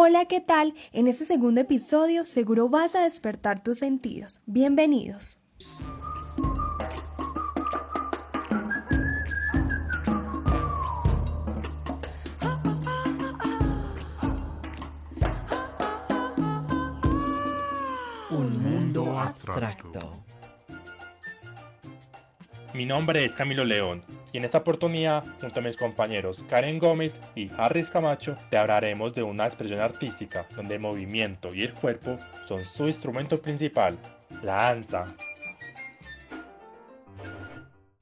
Hola, 0.00 0.26
¿qué 0.26 0.40
tal? 0.40 0.74
En 0.92 1.08
este 1.08 1.24
segundo 1.24 1.60
episodio 1.60 2.24
seguro 2.24 2.68
vas 2.68 2.94
a 2.94 3.02
despertar 3.02 3.64
tus 3.64 3.78
sentidos. 3.80 4.40
Bienvenidos. 4.46 5.40
Un 18.30 18.62
mundo 18.62 19.18
abstracto. 19.18 19.98
Mi 22.72 22.86
nombre 22.86 23.24
es 23.24 23.32
Camilo 23.32 23.64
León 23.64 24.04
y 24.32 24.38
en 24.38 24.44
esta 24.44 24.58
oportunidad, 24.58 25.24
junto 25.40 25.60
a 25.60 25.62
mis 25.62 25.76
compañeros 25.76 26.44
Karen 26.48 26.78
Gómez 26.78 27.12
y 27.34 27.50
Harris 27.56 27.88
Camacho, 27.88 28.34
te 28.50 28.56
hablaremos 28.56 29.14
de 29.14 29.22
una 29.22 29.46
expresión 29.46 29.80
artística 29.80 30.46
donde 30.54 30.74
el 30.74 30.80
movimiento 30.80 31.54
y 31.54 31.62
el 31.62 31.72
cuerpo 31.74 32.16
son 32.46 32.64
su 32.64 32.88
instrumento 32.88 33.40
principal, 33.40 33.96
la 34.42 34.54
danza. 34.54 35.06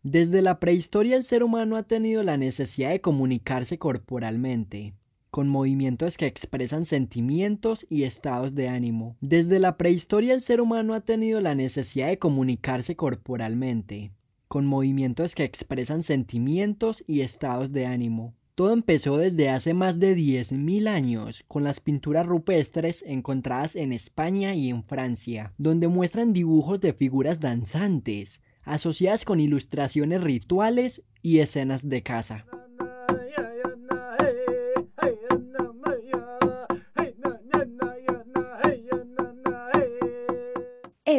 Desde 0.03 0.41
la 0.41 0.61
prehistoria 0.61 1.17
el 1.17 1.25
ser 1.25 1.43
humano 1.43 1.77
ha 1.77 1.83
tenido 1.83 2.23
la 2.23 2.37
necesidad 2.37 2.91
de 2.91 3.01
comunicarse 3.01 3.77
corporalmente, 3.77 4.95
con 5.31 5.49
movimientos 5.49 6.17
que 6.17 6.27
expresan 6.27 6.85
sentimientos 6.85 7.87
y 7.91 8.05
estados 8.05 8.55
de 8.55 8.69
ánimo. 8.69 9.17
Desde 9.21 9.59
la 9.59 9.77
prehistoria 9.77 10.33
el 10.33 10.43
ser 10.43 10.61
humano 10.61 10.95
ha 10.95 11.01
tenido 11.01 11.41
la 11.41 11.57
necesidad 11.57 12.07
de 12.07 12.21
comunicarse 12.21 12.95
corporalmente, 12.95 14.13
con 14.49 14.67
movimientos 14.67 15.35
que 15.35 15.45
expresan 15.45 16.03
sentimientos 16.03 17.05
y 17.07 17.21
estados 17.21 17.73
de 17.73 17.87
ánimo. 17.87 18.35
Todo 18.55 18.73
empezó 18.73 19.19
desde 19.19 19.51
hace 19.51 19.75
más 19.75 20.01
de 20.01 20.17
10.000 20.17 20.89
años 20.89 21.45
con 21.47 21.63
las 21.63 21.81
pinturas 21.81 22.25
rupestres 22.27 23.05
encontradas 23.07 23.77
en 23.77 23.93
España 23.93 24.55
y 24.55 24.71
en 24.71 24.83
Francia, 24.83 25.53
donde 25.59 25.89
muestran 25.89 26.33
dibujos 26.33 26.81
de 26.81 26.95
figuras 26.95 27.39
danzantes, 27.39 28.41
asociadas 28.63 29.27
con 29.27 29.41
ilustraciones 29.41 30.23
rituales 30.23 31.03
y 31.21 31.41
escenas 31.41 31.87
de 31.87 32.03
caza. 32.03 32.47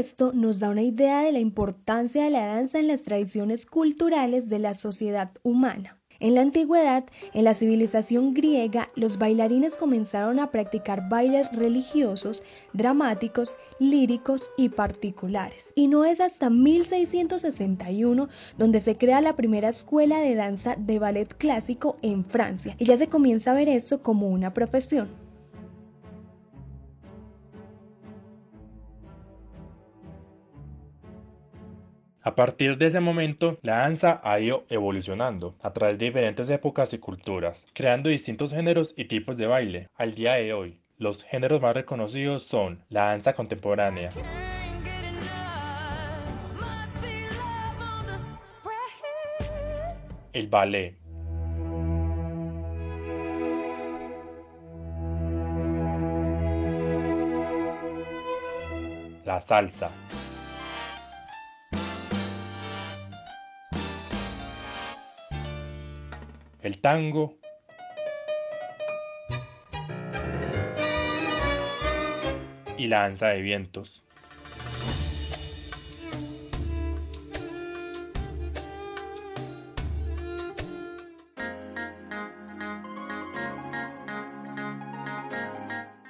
Esto 0.07 0.31
nos 0.31 0.59
da 0.59 0.69
una 0.69 0.83
idea 0.83 1.21
de 1.21 1.33
la 1.33 1.39
importancia 1.39 2.23
de 2.23 2.29
la 2.29 2.45
danza 2.45 2.79
en 2.79 2.87
las 2.87 3.03
tradiciones 3.03 3.65
culturales 3.65 4.47
de 4.47 4.57
la 4.57 4.73
sociedad 4.73 5.31
humana. 5.43 5.97
En 6.21 6.33
la 6.33 6.39
antigüedad, 6.39 7.03
en 7.33 7.43
la 7.43 7.53
civilización 7.53 8.33
griega, 8.33 8.89
los 8.95 9.17
bailarines 9.17 9.75
comenzaron 9.75 10.39
a 10.39 10.49
practicar 10.49 11.09
bailes 11.09 11.51
religiosos, 11.51 12.41
dramáticos, 12.71 13.57
líricos 13.79 14.49
y 14.55 14.69
particulares. 14.69 15.73
Y 15.75 15.87
no 15.87 16.05
es 16.05 16.21
hasta 16.21 16.49
1661 16.49 18.29
donde 18.57 18.79
se 18.79 18.95
crea 18.95 19.19
la 19.19 19.35
primera 19.35 19.67
escuela 19.67 20.21
de 20.21 20.35
danza 20.35 20.77
de 20.77 20.99
ballet 20.99 21.35
clásico 21.37 21.97
en 22.01 22.23
Francia, 22.23 22.77
y 22.79 22.85
ya 22.85 22.95
se 22.95 23.09
comienza 23.09 23.51
a 23.51 23.55
ver 23.55 23.67
esto 23.67 24.01
como 24.01 24.29
una 24.29 24.53
profesión. 24.53 25.26
A 32.27 32.35
partir 32.35 32.77
de 32.77 32.87
ese 32.87 32.99
momento, 32.99 33.57
la 33.61 33.77
danza 33.77 34.19
ha 34.21 34.37
ido 34.37 34.65
evolucionando 34.69 35.55
a 35.61 35.71
través 35.71 35.97
de 35.97 36.07
diferentes 36.07 36.49
épocas 36.49 36.91
y 36.91 36.97
culturas, 36.97 37.57
creando 37.73 38.09
distintos 38.09 38.51
géneros 38.51 38.93
y 38.97 39.05
tipos 39.05 39.37
de 39.37 39.47
baile. 39.47 39.87
Al 39.95 40.13
día 40.13 40.33
de 40.33 40.51
hoy, 40.51 40.77
los 40.97 41.23
géneros 41.23 41.61
más 41.61 41.73
reconocidos 41.73 42.43
son 42.47 42.83
la 42.89 43.05
danza 43.05 43.31
contemporánea, 43.31 44.09
el 50.33 50.47
ballet, 50.49 50.97
la 59.23 59.39
salsa, 59.43 59.91
el 66.67 66.81
tango, 66.81 67.37
y 72.77 72.87
la 72.87 73.03
danza 73.03 73.27
de 73.29 73.41
vientos. 73.41 74.03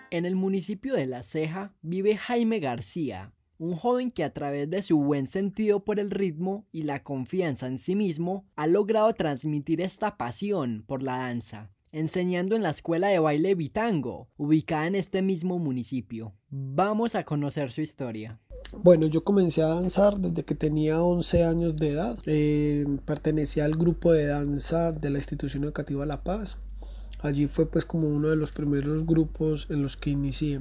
En 0.10 0.26
el 0.26 0.36
municipio 0.36 0.96
de 0.96 1.06
La 1.06 1.22
Ceja 1.22 1.76
vive 1.84 2.18
Jaime 2.18 2.60
García, 2.60 3.32
un 3.60 3.76
joven 3.76 4.12
que 4.12 4.24
a 4.24 4.34
través 4.34 4.70
de 4.70 4.82
su 4.82 4.98
buen 4.98 5.28
sentido 5.28 5.84
por 5.84 6.00
el 6.00 6.12
ritmo 6.12 6.66
y 6.72 6.84
la 6.84 7.04
confianza 7.04 7.68
en 7.68 7.78
sí 7.78 7.96
mismo 7.96 8.46
ha 8.56 8.68
logrado 8.68 9.14
transmitir 9.14 9.82
esta 9.82 10.18
pasión 10.18 10.84
por 10.88 11.02
la 11.02 11.18
danza, 11.18 11.72
enseñando 11.92 12.56
en 12.56 12.64
la 12.64 12.70
escuela 12.70 13.08
de 13.08 13.20
baile 13.20 13.56
Bitango, 13.56 14.30
ubicada 14.38 14.88
en 14.88 14.96
este 14.96 15.22
mismo 15.22 15.60
municipio. 15.60 16.34
Vamos 16.50 17.16
a 17.16 17.24
conocer 17.24 17.72
su 17.72 17.82
historia. 17.82 18.40
Bueno, 18.74 19.08
yo 19.08 19.24
comencé 19.24 19.62
a 19.62 19.68
danzar 19.68 20.20
desde 20.20 20.44
que 20.44 20.54
tenía 20.54 21.02
11 21.02 21.46
años 21.46 21.76
de 21.78 21.92
edad. 21.92 22.18
Eh, 22.26 22.86
pertenecía 23.06 23.66
al 23.66 23.76
grupo 23.76 24.12
de 24.12 24.28
danza 24.28 24.92
de 24.92 25.10
la 25.10 25.20
institución 25.20 25.64
educativa 25.64 26.06
La 26.06 26.24
Paz. 26.24 26.58
Allí 27.22 27.48
fue 27.48 27.66
pues 27.66 27.86
como 27.86 28.08
uno 28.08 28.30
de 28.30 28.36
los 28.36 28.52
primeros 28.52 29.06
grupos 29.06 29.68
en 29.70 29.82
los 29.82 29.98
que 29.98 30.12
inicié. 30.12 30.60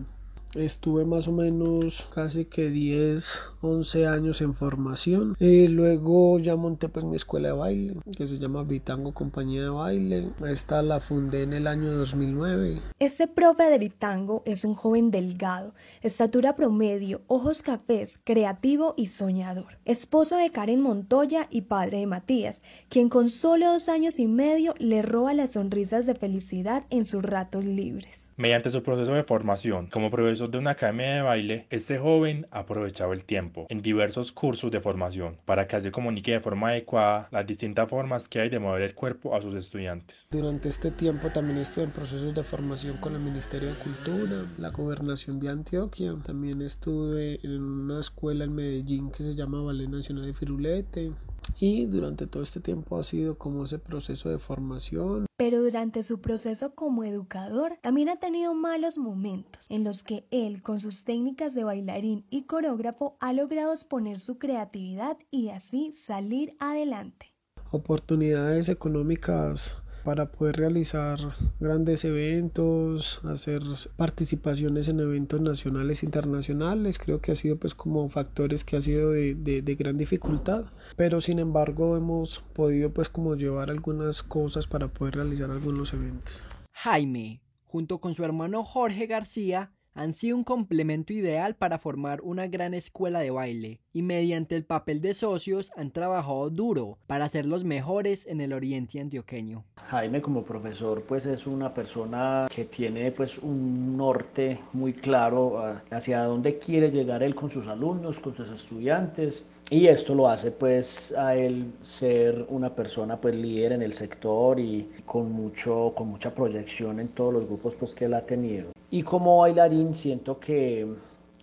Estuve 0.55 1.05
más 1.05 1.29
o 1.29 1.33
menos 1.33 2.09
casi 2.15 2.47
que 2.47 2.71
10, 2.71 3.53
11 3.61 4.07
años 4.07 4.41
en 4.41 4.55
formación. 4.55 5.37
Y 5.39 5.69
luego 5.69 6.39
ya 6.39 6.57
monté 6.57 6.89
pues 6.89 7.05
mi 7.05 7.17
escuela 7.17 7.49
de 7.49 7.55
baile, 7.55 7.95
que 8.17 8.27
se 8.27 8.39
llama 8.39 8.63
Bitango 8.63 9.13
Compañía 9.13 9.63
de 9.63 9.69
Baile. 9.69 10.31
Esta 10.49 10.83
la 10.83 11.01
fundé 11.01 11.43
en 11.43 11.53
el 11.53 11.67
año 11.67 11.93
2009. 11.93 12.81
Este 12.99 13.27
profe 13.27 13.65
de 13.65 13.79
Bitango 13.79 14.43
es 14.47 14.65
un 14.65 14.75
joven 14.75 15.11
delgado, 15.11 15.75
estatura 16.01 16.57
promedio, 16.57 17.21
ojos 17.27 17.61
cafés, 17.63 18.19
creativo 18.25 18.95
y 18.97 19.09
soñador. 19.09 19.79
Esposo 19.85 20.37
de 20.39 20.51
Karen 20.51 20.81
Montoya 20.81 21.49
y 21.51 21.63
padre 21.63 21.99
de 21.99 22.07
Matías, 22.07 22.63
quien 22.89 23.09
con 23.09 23.29
solo 23.29 23.73
dos 23.73 23.89
años 23.89 24.19
y 24.19 24.27
medio 24.27 24.75
le 24.79 25.03
roba 25.03 25.35
las 25.35 25.53
sonrisas 25.53 26.07
de 26.07 26.15
felicidad 26.15 26.85
en 26.91 27.05
sus 27.05 27.23
ratos 27.23 27.65
libres. 27.65 28.33
Mediante 28.37 28.71
su 28.71 28.83
proceso 28.83 29.13
de 29.13 29.25
formación 29.25 29.89
como 29.89 30.11
profesor 30.11 30.36
de 30.39 30.59
una 30.59 30.73
academia 30.73 31.15
de 31.15 31.23
baile, 31.23 31.67
este 31.71 31.99
joven 31.99 32.47
ha 32.51 32.61
aprovechado 32.61 33.15
el 33.15 33.25
tiempo 33.25 33.67
en 33.71 33.81
diversos 33.81 34.33
cursos 34.33 34.71
de 34.71 34.81
formación 34.81 35.39
para 35.47 35.67
que 35.67 35.77
así 35.77 35.91
comunique 35.91 36.33
de 36.33 36.41
forma 36.41 36.69
adecuada 36.69 37.29
las 37.31 37.47
distintas 37.47 37.89
formas 37.89 38.29
que 38.29 38.41
hay 38.41 38.51
de 38.51 38.59
mover 38.59 38.83
el 38.83 38.95
cuerpo 38.95 39.35
a 39.35 39.41
sus 39.41 39.55
estudiantes. 39.55 40.15
Durante 40.31 40.69
este 40.69 40.91
tiempo 40.91 41.31
también 41.31 41.59
estuve 41.59 41.85
en 41.85 41.91
procesos 41.91 42.35
de 42.35 42.43
formación 42.43 42.99
con 42.99 43.15
el 43.15 43.21
Ministerio 43.21 43.71
de 43.71 43.77
Cultura, 43.77 44.45
la 44.59 44.69
Gobernación 44.71 45.41
de 45.41 45.49
Antioquia, 45.49 46.15
también 46.25 46.61
estuve 46.61 47.41
en 47.43 47.63
una 47.63 48.01
escuela 48.01 48.45
en 48.45 48.55
Medellín 48.55 49.11
que 49.11 49.23
se 49.23 49.35
llama 49.35 49.63
Ballet 49.63 49.89
Nacional 49.89 50.27
de 50.27 50.35
Firulete, 50.35 51.13
y 51.61 51.87
durante 51.87 52.27
todo 52.27 52.43
este 52.43 52.61
tiempo 52.61 52.99
ha 52.99 53.05
sido 53.05 53.39
como 53.39 53.65
ese 53.65 53.79
proceso 53.79 54.29
de 54.29 54.39
formación. 54.39 55.27
Pero 55.37 55.63
durante 55.63 56.03
su 56.03 56.21
proceso 56.21 56.75
como 56.75 57.05
educador 57.05 57.79
también 57.83 58.09
ha 58.09 58.17
tenido 58.17 58.55
malos 58.55 58.99
momentos 58.99 59.67
en 59.69 59.85
los 59.85 60.03
que 60.03 60.27
él 60.31 60.63
con 60.63 60.81
sus 60.81 61.05
técnicas 61.05 61.55
de 61.55 61.65
bailarín 61.65 62.25
y 62.31 62.45
coreógrafo 62.45 63.17
ha 63.21 63.33
logrado 63.33 63.73
exponer 63.73 64.19
su 64.19 64.39
creatividad 64.39 65.19
y 65.31 65.51
así 65.51 65.93
salir 65.93 66.57
adelante. 66.59 67.35
Oportunidades 67.71 68.69
económicas 68.69 69.77
para 70.07 70.31
poder 70.31 70.57
realizar 70.57 71.19
grandes 71.59 72.05
eventos, 72.05 73.21
hacer 73.25 73.61
participaciones 73.97 74.87
en 74.87 75.01
eventos 75.01 75.41
nacionales 75.41 76.05
e 76.05 76.07
internacionales. 76.07 77.01
Creo 77.01 77.21
que 77.21 77.33
ha 77.33 77.35
sido 77.35 77.57
pues 77.57 77.75
como 77.75 78.09
factores 78.09 78.65
que 78.65 78.77
ha 78.77 78.81
sido 78.81 79.11
de, 79.11 79.35
de, 79.35 79.63
de, 79.63 79.75
gran 79.75 79.97
dificultad, 79.99 80.67
pero 80.95 81.21
sin 81.21 81.41
embargo 81.41 81.97
hemos 81.97 82.39
podido 82.53 82.95
pues 82.95 83.09
como 83.09 83.35
llevar 83.35 83.69
algunas 83.69 84.23
cosas 84.23 84.69
para 84.69 84.87
poder 84.87 85.17
realizar 85.17 85.51
algunos 85.51 85.93
eventos. 85.93 86.41
Jaime, 86.71 87.43
junto 87.65 87.99
con 87.99 88.15
su 88.15 88.23
hermano 88.23 88.63
Jorge 88.63 89.09
García, 89.09 89.73
han 89.97 90.13
sido 90.13 90.37
un 90.37 90.45
complemento 90.45 91.15
ideal 91.15 91.57
para 91.57 91.79
formar 91.79 92.21
una 92.21 92.47
gran 92.47 92.75
escuela 92.75 93.21
de 93.21 93.31
baile 93.31 93.81
y 93.95 94.03
mediante 94.03 94.55
el 94.55 94.65
papel 94.65 95.01
de 95.01 95.15
socios 95.15 95.73
han 95.75 95.91
trabajado 95.91 96.51
duro 96.51 96.99
para 97.07 97.29
ser 97.31 97.47
los 97.47 97.65
mejores 97.65 98.27
en 98.27 98.43
el 98.43 98.53
oriente 98.53 99.01
antioqueño. 99.01 99.65
Jaime 99.89 100.21
como 100.21 100.45
profesor 100.45 101.03
pues 101.09 101.25
es 101.25 101.47
una 101.47 101.73
persona 101.73 102.47
que 102.55 102.67
tiene 102.67 103.11
pues 103.11 103.39
un 103.39 103.97
norte 103.97 104.61
muy 104.75 104.93
claro 104.93 105.59
ah, 105.59 105.83
hacia 105.91 106.25
dónde 106.25 106.59
quiere 106.59 106.91
llegar 106.91 107.23
él 107.23 107.35
con 107.35 107.49
sus 107.49 107.67
alumnos, 107.67 108.21
con 108.21 108.35
sus 108.35 108.51
estudiantes 108.51 109.47
y 109.71 109.87
esto 109.87 110.15
lo 110.15 110.29
hace 110.29 110.51
pues 110.51 111.15
a 111.17 111.35
él 111.35 111.73
ser 111.81 112.45
una 112.51 112.75
persona 112.75 113.19
pues 113.19 113.35
líder 113.35 113.73
en 113.73 113.83
el 113.83 113.95
sector 113.95 114.61
y 114.61 114.91
con 115.07 115.33
mucho 115.33 115.95
con 115.97 116.09
mucha 116.09 116.35
proyección 116.35 117.01
en 117.01 117.09
todos 117.09 117.33
los 117.33 117.47
grupos 117.47 117.75
pues 117.77 117.95
que 117.95 118.05
él 118.05 118.13
ha 118.13 118.27
tenido 118.27 118.76
y 118.91 119.03
como 119.03 119.39
bailarín 119.39 119.95
siento 119.95 120.39
que 120.39 120.87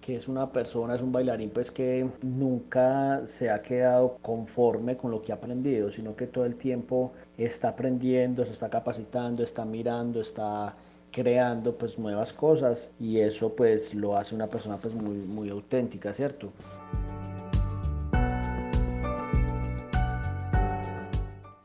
que 0.04 0.18
es 0.18 0.28
una 0.28 0.52
persona, 0.52 0.96
es 0.96 1.02
un 1.02 1.14
bailarín 1.14 1.50
pues 1.50 1.72
que 1.72 2.06
nunca 2.22 3.22
se 3.26 3.50
ha 3.50 3.62
quedado 3.62 4.18
conforme 4.22 4.98
con 4.98 5.12
lo 5.12 5.22
que 5.22 5.32
ha 5.32 5.36
aprendido, 5.36 5.90
sino 5.90 6.14
que 6.14 6.28
todo 6.28 6.46
el 6.46 6.56
tiempo 6.56 7.14
está 7.38 7.70
aprendiendo, 7.70 8.44
se 8.44 8.52
está 8.52 8.70
capacitando, 8.70 9.44
está 9.44 9.64
mirando, 9.64 10.20
está 10.20 10.76
creando 11.10 11.78
pues 11.78 11.98
nuevas 11.98 12.34
cosas 12.34 12.92
y 13.00 13.20
eso 13.20 13.54
pues 13.54 13.94
lo 13.94 14.18
hace 14.18 14.36
una 14.36 14.48
persona 14.48 14.76
pues 14.76 14.94
muy, 14.94 15.16
muy 15.16 15.50
auténtica, 15.50 16.14
¿cierto? 16.14 16.52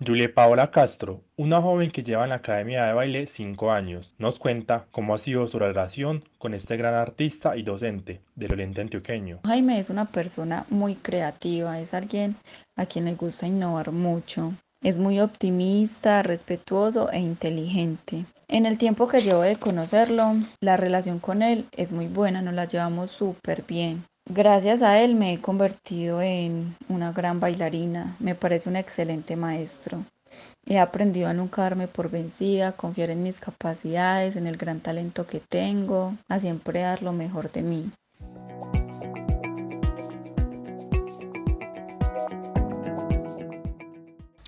Julia 0.09 0.33
Paola 0.33 0.71
Castro, 0.71 1.21
una 1.37 1.61
joven 1.61 1.91
que 1.91 2.03
lleva 2.03 2.23
en 2.23 2.31
la 2.31 2.37
Academia 2.37 2.87
de 2.87 2.95
Baile 2.95 3.27
5 3.27 3.71
años, 3.71 4.15
nos 4.17 4.39
cuenta 4.39 4.87
cómo 4.91 5.15
ha 5.15 5.19
sido 5.19 5.47
su 5.49 5.59
relación 5.59 6.25
con 6.39 6.55
este 6.55 6.79
gran 6.79 6.95
artista 6.95 7.59
y 7.59 7.63
docente 7.63 8.23
del 8.35 8.55
Oriente 8.55 8.81
Antioqueño. 8.81 9.41
Jaime 9.45 9.79
es 9.79 9.91
una 9.91 10.07
persona 10.07 10.65
muy 10.71 10.95
creativa, 10.95 11.79
es 11.79 11.93
alguien 11.93 12.37
a 12.75 12.87
quien 12.87 13.05
le 13.05 13.17
gusta 13.17 13.47
innovar 13.47 13.93
mucho. 13.93 14.55
Es 14.83 14.99
muy 14.99 15.21
optimista, 15.21 16.23
respetuoso 16.23 17.13
e 17.13 17.19
inteligente. 17.19 18.25
En 18.49 18.65
el 18.65 18.79
tiempo 18.79 19.09
que 19.09 19.21
llevo 19.21 19.43
de 19.43 19.57
conocerlo, 19.57 20.37
la 20.63 20.79
relación 20.79 21.19
con 21.19 21.43
él 21.43 21.67
es 21.77 21.93
muy 21.93 22.07
buena, 22.07 22.41
nos 22.41 22.55
la 22.55 22.65
llevamos 22.65 23.11
súper 23.11 23.63
bien. 23.69 24.05
Gracias 24.31 24.83
a 24.83 25.01
él 25.01 25.15
me 25.15 25.33
he 25.33 25.41
convertido 25.41 26.21
en 26.21 26.77
una 26.91 27.13
gran 27.13 27.41
bailarina. 27.41 28.15
Me 28.21 28.35
parece 28.35 28.69
un 28.69 28.77
excelente 28.77 29.37
maestro. 29.37 30.05
He 30.67 30.79
aprendido 30.79 31.29
a 31.29 31.33
nunca 31.33 31.63
darme 31.63 31.89
por 31.89 32.11
vencida, 32.11 32.73
confiar 32.73 33.09
en 33.09 33.23
mis 33.23 33.39
capacidades, 33.39 34.37
en 34.37 34.47
el 34.47 34.59
gran 34.59 34.81
talento 34.81 35.27
que 35.27 35.41
tengo, 35.41 36.13
a 36.29 36.41
siempre 36.41 36.81
dar 36.81 37.03
lo 37.03 37.15
mejor 37.15 37.51
de 37.51 37.63
mí. 37.63 37.91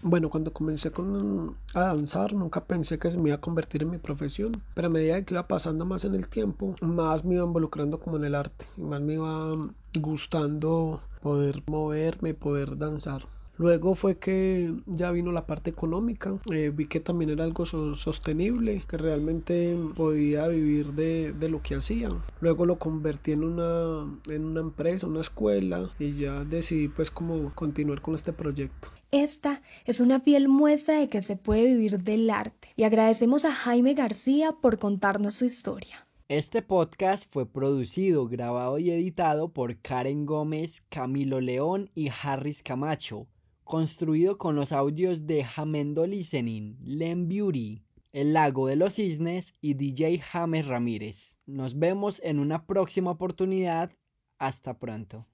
Bueno, 0.03 0.31
cuando 0.31 0.51
comencé 0.51 0.91
con, 0.91 1.57
a 1.75 1.81
danzar, 1.81 2.33
nunca 2.33 2.65
pensé 2.65 2.99
que 2.99 3.11
se 3.11 3.19
me 3.19 3.29
iba 3.29 3.37
a 3.37 3.41
convertir 3.41 3.83
en 3.83 3.91
mi 3.91 3.99
profesión, 3.99 4.63
pero 4.73 4.87
a 4.87 4.91
medida 4.91 5.23
que 5.23 5.35
iba 5.35 5.47
pasando 5.47 5.85
más 5.85 6.07
en 6.07 6.15
el 6.15 6.27
tiempo, 6.27 6.75
más 6.81 7.23
me 7.23 7.35
iba 7.35 7.45
involucrando 7.45 8.01
como 8.01 8.17
en 8.17 8.25
el 8.25 8.35
arte, 8.35 8.65
y 8.79 8.81
más 8.81 9.03
me 9.03 9.15
iba 9.15 9.55
gustando 9.99 11.01
poder 11.21 11.63
moverme, 11.67 12.33
poder 12.33 12.79
danzar. 12.79 13.27
Luego 13.61 13.95
fue 13.95 14.19
que 14.19 14.73
ya 14.87 15.11
vino 15.11 15.33
la 15.33 15.47
parte 15.47 15.69
económica, 15.69 16.39
eh, 16.51 16.73
vi 16.75 16.87
que 16.87 16.99
también 16.99 17.31
era 17.31 17.45
algo 17.45 17.67
sostenible, 17.67 18.83
que 18.89 18.97
realmente 18.97 19.77
podía 19.95 20.49
vivir 20.49 20.95
de, 20.95 21.35
de, 21.35 21.51
lo 21.51 21.61
que 21.61 21.75
hacía. 21.75 22.09
Luego 22.41 22.65
lo 22.65 22.79
convertí 22.79 23.33
en 23.33 23.45
una, 23.45 24.19
en 24.31 24.47
una 24.47 24.61
empresa, 24.61 25.07
una 25.07 25.21
escuela 25.21 25.91
y 25.99 26.13
ya 26.13 26.43
decidí 26.47 26.89
pues 26.89 27.11
como 27.11 27.55
continuar 27.55 28.01
con 28.01 28.15
este 28.15 28.33
proyecto. 28.33 28.89
Esta 29.11 29.61
es 29.85 30.01
una 30.01 30.21
fiel 30.21 30.49
muestra 30.49 30.99
de 30.99 31.11
que 31.11 31.21
se 31.21 31.37
puede 31.37 31.67
vivir 31.67 32.03
del 32.03 32.31
arte 32.31 32.71
y 32.77 32.85
agradecemos 32.85 33.45
a 33.45 33.53
Jaime 33.53 33.93
García 33.93 34.53
por 34.53 34.79
contarnos 34.79 35.35
su 35.35 35.45
historia. 35.45 36.07
Este 36.29 36.63
podcast 36.63 37.31
fue 37.31 37.45
producido, 37.45 38.27
grabado 38.27 38.79
y 38.79 38.91
editado 38.91 39.51
por 39.53 39.77
Karen 39.83 40.25
Gómez, 40.25 40.83
Camilo 40.89 41.43
León 41.43 41.91
y 41.95 42.09
Harris 42.09 42.63
Camacho, 42.63 43.27
construido 43.71 44.37
con 44.37 44.57
los 44.57 44.73
audios 44.73 45.29
de 45.29 45.45
Jamendo 45.45 46.05
Listening, 46.05 46.77
Len 46.83 47.29
Beauty, 47.29 47.85
El 48.11 48.33
Lago 48.33 48.67
de 48.67 48.75
los 48.75 48.95
Cisnes 48.95 49.55
y 49.61 49.75
DJ 49.75 50.19
James 50.19 50.67
Ramírez. 50.67 51.37
Nos 51.47 51.79
vemos 51.79 52.21
en 52.25 52.41
una 52.41 52.67
próxima 52.67 53.13
oportunidad. 53.13 53.93
Hasta 54.41 54.77
pronto. 54.77 55.29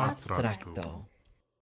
abstracto. 0.00 1.10